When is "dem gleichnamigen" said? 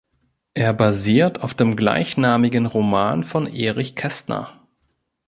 1.53-2.65